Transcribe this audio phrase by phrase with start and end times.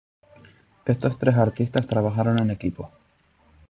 [0.83, 2.89] Estos tres artistas trabajaron en equipo.